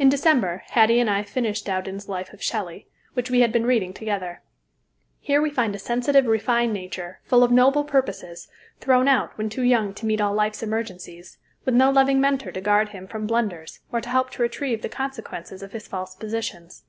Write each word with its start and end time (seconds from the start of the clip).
In 0.00 0.08
December 0.08 0.64
Hattie 0.70 0.98
and 0.98 1.08
I 1.08 1.22
finished 1.22 1.64
Dowden's 1.66 2.08
"Life 2.08 2.32
of 2.32 2.42
Shelley," 2.42 2.88
which 3.12 3.30
we 3.30 3.38
had 3.38 3.52
been 3.52 3.66
reading 3.66 3.92
together. 3.94 4.42
Here 5.20 5.40
we 5.40 5.48
find 5.48 5.76
a 5.76 5.78
sensitive, 5.78 6.26
refined 6.26 6.72
nature, 6.72 7.20
full 7.22 7.44
of 7.44 7.52
noble 7.52 7.84
purposes, 7.84 8.48
thrown 8.80 9.06
out 9.06 9.38
when 9.38 9.48
too 9.48 9.62
young 9.62 9.94
to 9.94 10.06
meet 10.06 10.20
all 10.20 10.34
life's 10.34 10.64
emergencies, 10.64 11.38
with 11.64 11.76
no 11.76 11.92
loving 11.92 12.20
Mentor 12.20 12.50
to 12.50 12.60
guard 12.60 12.88
him 12.88 13.06
from 13.06 13.28
blunders 13.28 13.78
or 13.92 14.00
to 14.00 14.08
help 14.08 14.30
to 14.30 14.42
retrieve 14.42 14.82
the 14.82 14.88
consequences 14.88 15.62
of 15.62 15.70
his 15.70 15.86
false 15.86 16.16
positions. 16.16 16.82